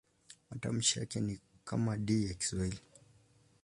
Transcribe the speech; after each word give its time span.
Matamshi 0.49 0.99
yake 0.99 1.19
ni 1.21 1.39
kama 1.63 1.97
D 1.97 2.27
ya 2.27 2.33
Kiswahili. 2.33 2.79